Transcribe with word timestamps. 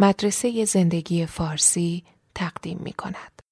مدرسه 0.00 0.64
زندگی 0.64 1.26
فارسی 1.26 2.04
تقدیم 2.34 2.78
می 2.84 2.92
کند. 2.92 3.42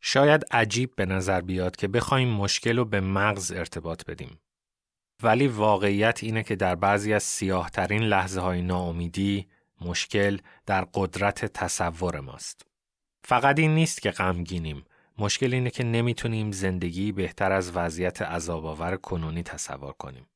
شاید 0.00 0.44
عجیب 0.50 0.94
به 0.96 1.06
نظر 1.06 1.40
بیاد 1.40 1.76
که 1.76 1.88
بخوایم 1.88 2.28
مشکل 2.28 2.76
رو 2.76 2.84
به 2.84 3.00
مغز 3.00 3.52
ارتباط 3.52 4.04
بدیم. 4.04 4.38
ولی 5.22 5.48
واقعیت 5.48 6.18
اینه 6.22 6.42
که 6.42 6.56
در 6.56 6.74
بعضی 6.74 7.12
از 7.12 7.22
سیاهترین 7.22 8.02
لحظه 8.02 8.40
های 8.40 8.62
ناامیدی 8.62 9.46
مشکل 9.80 10.38
در 10.66 10.84
قدرت 10.94 11.44
تصور 11.44 12.20
ماست. 12.20 12.66
فقط 13.24 13.58
این 13.58 13.74
نیست 13.74 14.02
که 14.02 14.10
غمگینیم. 14.10 14.84
مشکل 15.18 15.54
اینه 15.54 15.70
که 15.70 15.84
نمی‌تونیم 15.84 16.52
زندگی 16.52 17.12
بهتر 17.12 17.52
از 17.52 17.76
وضعیت 17.76 18.22
عذابآور 18.22 18.96
کنونی 18.96 19.42
تصور 19.42 19.92
کنیم. 19.92 20.26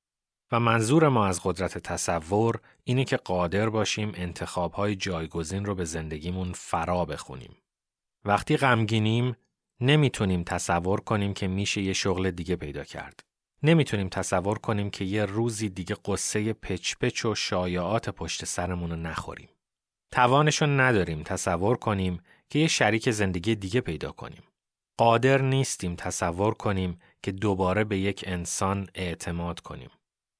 و 0.52 0.60
منظور 0.60 1.08
ما 1.08 1.26
از 1.26 1.40
قدرت 1.44 1.78
تصور 1.78 2.60
اینه 2.84 3.04
که 3.04 3.16
قادر 3.16 3.68
باشیم 3.68 4.12
انتخابهای 4.14 4.96
جایگزین 4.96 5.64
رو 5.64 5.74
به 5.74 5.84
زندگیمون 5.84 6.52
فرا 6.52 7.04
بخونیم. 7.04 7.56
وقتی 8.24 8.56
غمگینیم 8.56 9.36
نمی‌تونیم 9.80 10.42
تصور 10.42 11.00
کنیم 11.00 11.34
که 11.34 11.48
میشه 11.48 11.82
یه 11.82 11.92
شغل 11.92 12.30
دیگه 12.30 12.56
پیدا 12.56 12.84
کرد. 12.84 13.29
نمی‌تونیم 13.62 14.08
تصور 14.08 14.58
کنیم 14.58 14.90
که 14.90 15.04
یه 15.04 15.24
روزی 15.24 15.68
دیگه 15.68 15.96
قصه 16.04 16.52
پچ 16.52 16.94
پچ 17.00 17.24
و 17.24 17.34
شایعات 17.34 18.10
پشت 18.10 18.44
سرمون 18.44 18.90
رو 18.90 18.96
نخوریم. 18.96 19.48
توانشو 20.12 20.66
نداریم 20.66 21.22
تصور 21.22 21.76
کنیم 21.76 22.22
که 22.50 22.58
یه 22.58 22.66
شریک 22.66 23.10
زندگی 23.10 23.54
دیگه 23.54 23.80
پیدا 23.80 24.12
کنیم. 24.12 24.42
قادر 24.96 25.42
نیستیم 25.42 25.94
تصور 25.94 26.54
کنیم 26.54 26.98
که 27.22 27.32
دوباره 27.32 27.84
به 27.84 27.98
یک 27.98 28.24
انسان 28.26 28.88
اعتماد 28.94 29.60
کنیم. 29.60 29.90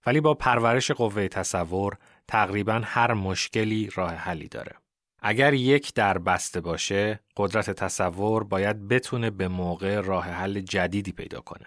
ولی 0.07 0.21
با 0.21 0.35
پرورش 0.35 0.91
قوه 0.91 1.29
تصور 1.29 1.97
تقریبا 2.29 2.81
هر 2.85 3.15
مشکلی 3.15 3.91
راه 3.95 4.15
حلی 4.15 4.49
داره. 4.49 4.77
اگر 5.23 5.55
یک 5.55 5.95
در 5.95 6.19
بسته 6.19 6.61
باشه، 6.61 7.21
قدرت 7.37 7.71
تصور 7.71 8.45
باید 8.45 8.89
بتونه 8.89 9.31
به 9.31 9.49
موقع 9.49 10.01
راه 10.01 10.25
حل 10.25 10.61
جدیدی 10.61 11.13
پیدا 11.13 11.41
کنه. 11.41 11.67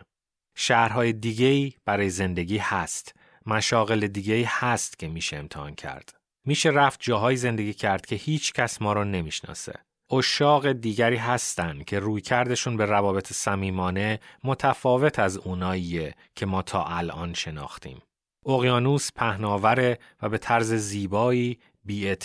شهرهای 0.56 1.14
دیگه‌ای 1.14 1.74
برای 1.86 2.10
زندگی 2.10 2.58
هست. 2.58 3.16
مشاغل 3.46 4.08
دیگه‌ای 4.08 4.46
هست 4.48 5.00
که 5.00 5.08
میشه 5.08 5.38
امتحان 5.38 5.76
کرد. 5.76 6.16
میشه 6.46 6.70
رفت 6.70 7.00
جاهای 7.04 7.36
زندگی 7.36 7.74
کرد 7.74 8.06
که 8.06 8.16
هیچ 8.16 8.54
کس 8.54 8.82
ما 8.82 8.94
رو 8.94 9.04
نمی‌شناسه. 9.04 9.74
اشاق 10.12 10.72
دیگری 10.72 11.18
هستن 11.18 11.84
که 11.84 12.00
روی 12.00 12.22
کردشون 12.22 12.78
به 12.78 12.86
روابط 12.86 13.34
صمیمانه 13.34 14.20
متفاوت 14.44 15.20
از 15.20 15.38
اوناییه 15.38 16.16
که 16.36 16.46
ما 16.46 16.62
تا 16.62 16.86
الان 16.86 17.34
شناختیم. 17.34 18.02
اقیانوس 18.46 19.10
پهناوره 19.16 20.00
و 20.22 20.30
به 20.30 20.38
طرز 20.38 20.74
زیبایی 20.74 21.60
بی 21.86 22.16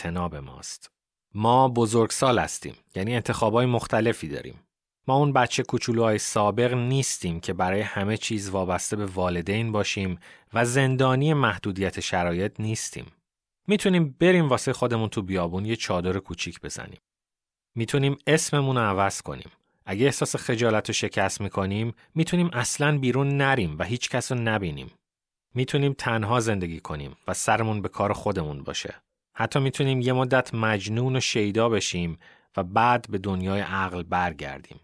ماست. 0.42 0.91
ما 1.35 1.69
بزرگسال 1.69 2.39
هستیم 2.39 2.75
یعنی 2.95 3.15
انتخابای 3.15 3.67
مختلفی 3.67 4.29
داریم. 4.29 4.61
ما 5.09 5.17
اون 5.17 5.33
بچه 5.33 5.62
کوچولوهای 5.62 6.19
سابق 6.19 6.75
نیستیم 6.75 7.41
که 7.41 7.53
برای 7.53 7.81
همه 7.81 8.17
چیز 8.17 8.51
وابسته 8.51 8.97
به 8.97 9.06
والدین 9.06 9.73
باشیم 9.73 10.19
و 10.55 10.64
زندانی 10.64 11.34
محدودیت 11.34 12.01
شرایط 12.01 12.61
نیستیم. 12.61 13.06
می‌تونیم 13.67 14.17
بریم 14.20 14.48
واسه 14.48 14.73
خودمون 14.73 15.09
تو 15.09 15.23
بیابون 15.23 15.64
یه 15.64 15.77
چادر 15.77 16.19
کوچیک 16.19 16.61
بزنیم. 16.61 16.98
می‌تونیم 17.77 18.17
اسممون 18.27 18.77
رو 18.77 18.83
عوض 18.83 19.23
کنیم. 19.23 19.51
اگه 19.86 20.05
احساس 20.06 20.36
خجالت 20.36 20.91
و 20.91 20.92
شکست 20.92 21.41
می‌کنیم 21.41 21.95
می‌تونیم 22.14 22.51
اصلا 22.53 22.98
بیرون 22.98 23.29
نریم 23.29 23.79
و 23.79 23.84
هیچ 23.84 24.11
کس 24.11 24.33
رو 24.33 24.39
نبینیم. 24.39 24.91
می‌تونیم 25.55 25.92
تنها 25.92 26.40
زندگی 26.40 26.80
کنیم 26.80 27.17
و 27.29 27.35
سرمون 27.35 27.83
به 27.83 27.89
کار 27.89 28.13
خودمون 28.13 28.63
باشه. 28.63 28.95
حتی 29.35 29.61
می‌تونیم 29.61 30.01
یه 30.01 30.13
مدت 30.13 30.55
مجنون 30.55 31.17
و 31.17 31.20
شیدا 31.20 31.69
بشیم 31.69 32.19
و 32.57 32.63
بعد 32.63 33.07
به 33.11 33.19
دنیای 33.19 33.61
عقل 33.61 34.02
برگردیم. 34.02 34.80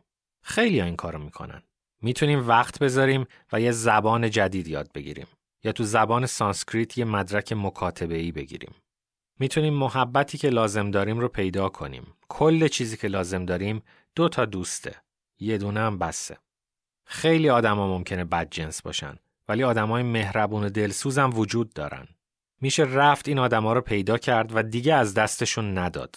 خیلی 0.46 0.80
این 0.80 0.96
کارو 0.96 1.18
می‌کنن. 1.18 1.62
می‌تونیم 2.02 2.48
وقت 2.48 2.78
بذاریم 2.78 3.26
و 3.52 3.60
یه 3.60 3.70
زبان 3.70 4.30
جدید 4.30 4.68
یاد 4.68 4.92
بگیریم 4.92 5.26
یا 5.64 5.72
تو 5.72 5.84
زبان 5.84 6.26
سانسکریت 6.26 6.98
یه 6.98 7.04
مدرک 7.04 7.52
مکاتبه 7.52 8.16
ای 8.16 8.32
بگیریم. 8.32 8.74
می‌تونیم 9.38 9.74
محبتی 9.74 10.38
که 10.38 10.48
لازم 10.48 10.90
داریم 10.90 11.18
رو 11.18 11.28
پیدا 11.28 11.68
کنیم. 11.68 12.14
کل 12.28 12.68
چیزی 12.68 12.96
که 12.96 13.08
لازم 13.08 13.44
داریم 13.44 13.82
دو 14.14 14.28
تا 14.28 14.44
دوسته. 14.44 14.96
یه 15.38 15.58
دونه 15.58 15.80
هم 15.80 15.98
بسه. 15.98 16.38
خیلی 17.06 17.50
آدما 17.50 17.98
ممکنه 17.98 18.24
بد 18.24 18.48
جنس 18.50 18.82
باشن 18.82 19.16
ولی 19.48 19.64
آدمای 19.64 20.02
مهربون 20.02 20.64
و 20.64 20.68
دلسوز 20.68 21.18
هم 21.18 21.38
وجود 21.38 21.72
دارن. 21.72 22.08
میشه 22.60 22.82
رفت 22.82 23.28
این 23.28 23.38
آدما 23.38 23.72
رو 23.72 23.80
پیدا 23.80 24.18
کرد 24.18 24.56
و 24.56 24.62
دیگه 24.62 24.94
از 24.94 25.14
دستشون 25.14 25.78
نداد. 25.78 26.16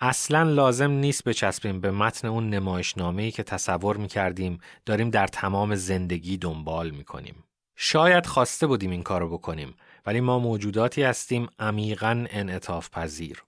اصلا 0.00 0.42
لازم 0.42 0.90
نیست 0.90 1.24
بچسبیم 1.24 1.80
به 1.80 1.90
متن 1.90 2.28
اون 2.28 2.50
نمایشنامه‌ای 2.50 3.30
که 3.30 3.42
تصور 3.42 3.96
می‌کردیم 3.96 4.58
داریم 4.86 5.10
در 5.10 5.26
تمام 5.26 5.74
زندگی 5.74 6.36
دنبال 6.36 6.90
می‌کنیم. 6.90 7.44
شاید 7.76 8.26
خواسته 8.26 8.66
بودیم 8.66 8.90
این 8.90 9.02
کارو 9.02 9.28
بکنیم 9.28 9.74
ولی 10.06 10.20
ما 10.20 10.38
موجوداتی 10.38 11.02
هستیم 11.02 11.48
عمیقا 11.58 12.26
انعطاف 12.30 12.90
پذیر. 12.90 13.42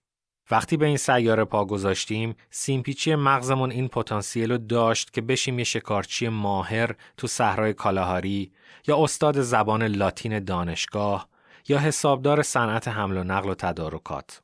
وقتی 0.51 0.77
به 0.77 0.87
این 0.87 0.97
سیاره 0.97 1.45
پا 1.45 1.65
گذاشتیم، 1.65 2.35
سیمپیچی 2.51 3.15
مغزمون 3.15 3.71
این 3.71 3.89
پتانسیل 3.89 4.53
رو 4.53 4.59
داشت 4.59 5.13
که 5.13 5.21
بشیم 5.21 5.59
یه 5.59 5.65
شکارچی 5.65 6.29
ماهر 6.29 6.95
تو 7.17 7.27
صحرای 7.27 7.75
کالاهاری 7.75 8.53
یا 8.87 9.05
استاد 9.05 9.41
زبان 9.41 9.83
لاتین 9.83 10.45
دانشگاه 10.45 11.29
یا 11.69 11.79
حسابدار 11.79 12.43
صنعت 12.43 12.89
حمل 12.89 13.17
و 13.17 13.25
نقل 13.25 13.49
و 13.49 13.55
تدارکات. 13.55 14.43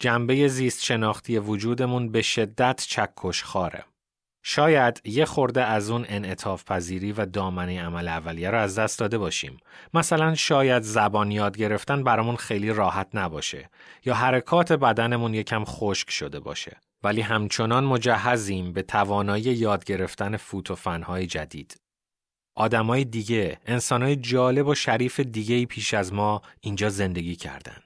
جنبه 0.00 0.48
زیست 0.48 0.84
شناختی 0.84 1.38
وجودمون 1.38 2.12
به 2.12 2.22
شدت 2.22 2.84
چکش 2.88 3.44
خاره. 3.44 3.84
شاید 4.42 5.00
یه 5.04 5.24
خورده 5.24 5.64
از 5.64 5.90
اون 5.90 6.04
انعطاف 6.08 6.64
پذیری 6.64 7.12
و 7.12 7.26
دامنه 7.26 7.82
عمل 7.82 8.08
اولیه 8.08 8.50
رو 8.50 8.58
از 8.58 8.78
دست 8.78 8.98
داده 8.98 9.18
باشیم. 9.18 9.56
مثلا 9.94 10.34
شاید 10.34 10.82
زبان 10.82 11.30
یاد 11.30 11.56
گرفتن 11.56 12.04
برامون 12.04 12.36
خیلی 12.36 12.72
راحت 12.72 13.08
نباشه 13.14 13.70
یا 14.04 14.14
حرکات 14.14 14.72
بدنمون 14.72 15.34
یکم 15.34 15.64
خشک 15.64 16.10
شده 16.10 16.40
باشه. 16.40 16.76
ولی 17.02 17.20
همچنان 17.20 17.84
مجهزیم 17.84 18.72
به 18.72 18.82
توانایی 18.82 19.44
یاد 19.44 19.84
گرفتن 19.84 20.36
فوت 20.36 20.70
و 20.70 20.74
فنهای 20.74 21.26
جدید. 21.26 21.80
آدمای 22.54 23.04
دیگه، 23.04 23.58
انسانای 23.66 24.16
جالب 24.16 24.66
و 24.66 24.74
شریف 24.74 25.20
دیگه 25.20 25.66
پیش 25.66 25.94
از 25.94 26.12
ما 26.12 26.42
اینجا 26.60 26.88
زندگی 26.88 27.36
کردن. 27.36 27.82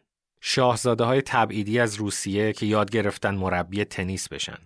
شاهزاده 0.47 1.05
های 1.05 1.23
تبعیدی 1.23 1.79
از 1.79 1.95
روسیه 1.95 2.53
که 2.53 2.67
یاد 2.67 2.91
گرفتن 2.91 3.35
مربی 3.35 3.85
تنیس 3.85 4.29
بشن. 4.29 4.59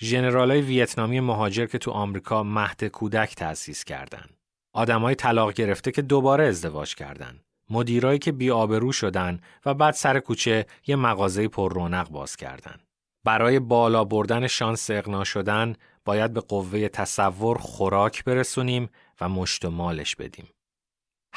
ژنرال 0.00 0.50
های 0.50 0.60
ویتنامی 0.60 1.20
مهاجر 1.20 1.66
که 1.66 1.78
تو 1.78 1.90
آمریکا 1.90 2.42
مهد 2.42 2.84
کودک 2.84 3.34
تأسیس 3.34 3.84
کردند. 3.84 4.36
آدمای 4.72 5.14
طلاق 5.14 5.52
گرفته 5.52 5.90
که 5.90 6.02
دوباره 6.02 6.44
ازدواج 6.44 6.94
کردند. 6.94 7.44
مدیرایی 7.70 8.18
که 8.18 8.32
بیابرو 8.32 8.92
شدن 8.92 9.40
و 9.66 9.74
بعد 9.74 9.94
سر 9.94 10.20
کوچه 10.20 10.66
یه 10.86 10.96
مغازه 10.96 11.48
پر 11.48 11.72
رونق 11.72 12.08
باز 12.08 12.36
کردن. 12.36 12.80
برای 13.24 13.58
بالا 13.58 14.04
بردن 14.04 14.46
شانس 14.46 14.90
اقنا 14.90 15.24
شدن 15.24 15.74
باید 16.04 16.32
به 16.32 16.40
قوه 16.40 16.88
تصور 16.88 17.58
خوراک 17.58 18.24
برسونیم 18.24 18.88
و 19.20 19.28
مشت 19.28 19.64
و 19.64 19.70
مالش 19.70 20.16
بدیم. 20.16 20.48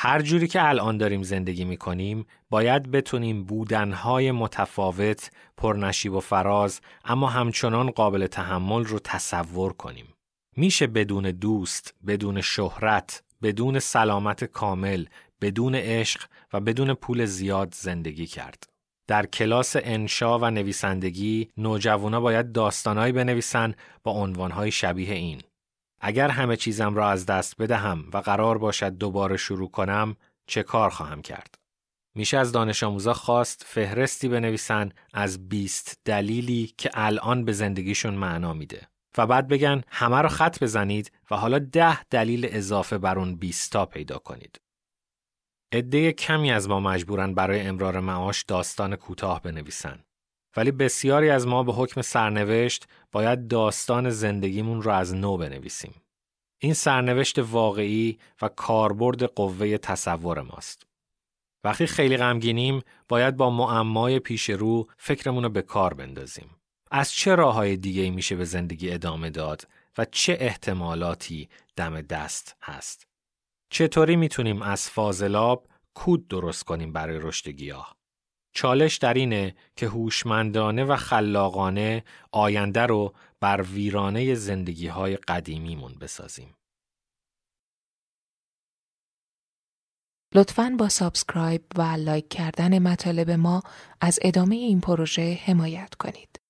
هر 0.04 0.22
جوری 0.22 0.48
که 0.48 0.70
الان 0.70 0.98
داریم 0.98 1.24
زندگی 1.24 1.66
می 1.66 1.78
کنیم 1.78 2.26
باید 2.50 2.92
بتونیم 2.92 3.44
بودنهای 3.44 4.32
متفاوت، 4.32 5.32
پرنشیب 5.58 6.14
و 6.14 6.20
فراز 6.20 6.82
اما 7.06 7.28
همچنان 7.28 7.92
قابل 7.92 8.28
تحمل 8.28 8.86
رو 8.86 9.00
تصور 9.00 9.74
کنیم. 9.74 10.06
میشه 10.58 10.88
بدون 10.88 11.24
دوست، 11.32 11.96
بدون 12.08 12.42
شهرت، 12.42 13.24
بدون 13.44 13.80
سلامت 13.80 14.44
کامل، 14.44 15.06
بدون 15.42 15.76
عشق 15.76 16.22
و 16.54 16.60
بدون 16.60 16.94
پول 16.94 17.26
زیاد 17.26 17.74
زندگی 17.74 18.26
کرد. 18.26 18.64
در 19.08 19.26
کلاس 19.26 19.76
انشا 19.80 20.40
و 20.40 20.46
نویسندگی 20.46 21.50
نوجوانا 21.58 22.22
باید 22.22 22.52
داستانهایی 22.52 23.14
بنویسن 23.14 23.74
با 24.04 24.12
عنوانهای 24.12 24.72
شبیه 24.72 25.14
این. 25.14 25.42
اگر 26.04 26.30
همه 26.30 26.58
چیزم 26.58 26.96
را 26.96 27.10
از 27.10 27.26
دست 27.26 27.62
بدهم 27.62 28.10
و 28.14 28.18
قرار 28.18 28.58
باشد 28.58 28.98
دوباره 28.98 29.38
شروع 29.38 29.72
کنم 29.72 30.16
چه 30.48 30.64
کار 30.64 30.90
خواهم 30.90 31.22
کرد؟ 31.22 31.56
میشه 32.16 32.38
از 32.38 32.52
دانش 32.52 32.84
آموزا 32.84 33.14
خواست 33.14 33.64
فهرستی 33.68 34.28
بنویسن 34.28 34.90
از 35.14 35.50
20 35.50 36.00
دلیلی 36.06 36.74
که 36.78 36.90
الان 36.94 37.46
به 37.46 37.52
زندگیشون 37.52 38.14
معنا 38.14 38.54
میده 38.54 38.88
و 39.18 39.28
بعد 39.28 39.48
بگن 39.48 39.82
همه 39.88 40.18
رو 40.18 40.30
خط 40.30 40.64
بزنید 40.64 41.12
و 41.32 41.36
حالا 41.36 41.60
ده 41.60 42.04
دلیل 42.04 42.48
اضافه 42.50 42.98
بر 42.98 43.20
اون 43.20 43.36
20 43.36 43.72
تا 43.72 43.86
پیدا 43.86 44.18
کنید. 44.18 44.62
عده 45.74 46.12
کمی 46.12 46.52
از 46.52 46.70
ما 46.70 46.80
مجبورن 46.80 47.34
برای 47.34 47.62
امرار 47.62 48.00
معاش 48.00 48.44
داستان 48.44 48.96
کوتاه 48.96 49.42
بنویسن. 49.42 50.04
ولی 50.56 50.72
بسیاری 50.72 51.30
از 51.30 51.48
ما 51.48 51.64
به 51.64 51.74
حکم 51.74 52.02
سرنوشت 52.02 52.88
باید 53.12 53.48
داستان 53.48 54.10
زندگیمون 54.10 54.82
رو 54.82 54.92
از 54.92 55.16
نو 55.16 55.38
بنویسیم. 55.38 56.02
این 56.60 56.74
سرنوشت 56.74 57.40
واقعی 57.40 58.20
و 58.42 58.48
کاربرد 58.48 59.24
قوه 59.24 59.78
تصور 59.78 60.42
ماست. 60.42 60.88
وقتی 61.64 61.86
خیلی 61.86 62.18
غمگینیم 62.18 62.82
باید 63.08 63.38
با 63.38 63.50
معمای 63.50 64.20
پیش 64.20 64.50
رو 64.50 64.88
فکرمون 64.98 65.44
رو 65.44 65.50
به 65.50 65.62
کار 65.62 65.94
بندازیم. 65.94 66.50
از 66.92 67.12
چه 67.12 67.36
راه 67.36 67.54
های 67.54 67.78
دیگه 67.78 68.10
میشه 68.10 68.36
به 68.36 68.46
زندگی 68.46 68.92
ادامه 68.92 69.30
داد 69.30 69.68
و 69.98 70.06
چه 70.06 70.38
احتمالاتی 70.40 71.50
دم 71.76 72.02
دست 72.02 72.56
هست؟ 72.62 73.08
چطوری 73.70 74.16
می‌تونیم 74.16 74.62
از 74.62 74.90
فاضلاب 74.90 75.68
کود 75.94 76.28
درست 76.28 76.64
کنیم 76.64 76.94
برای 76.94 77.20
رشد 77.22 77.50
گیاه؟ 77.50 78.01
چالش 78.54 78.98
در 78.98 79.14
اینه 79.14 79.56
که 79.76 79.88
هوشمندانه 79.88 80.84
و 80.84 80.96
خلاقانه 80.96 82.04
آینده 82.32 82.82
رو 82.82 83.14
بر 83.40 83.62
ویرانه 83.62 84.36
زندگی 84.36 84.88
های 84.88 85.16
قدیمیمون 85.16 85.94
بسازیم. 86.02 86.56
لطفاً 90.36 90.76
با 90.80 90.90
subscribe 90.90 91.62
و 91.76 91.82
like 91.82 92.30
کردن 92.30 92.80
مطالب 92.80 93.32
ما 93.32 93.64
از 94.02 94.20
ادامه 94.22 94.56
این 94.56 94.82
پروژه 94.82 95.40
حمایت 95.46 95.96
کنید. 95.96 96.41